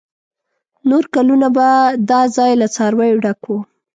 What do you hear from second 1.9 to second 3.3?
دا ځای له څارویو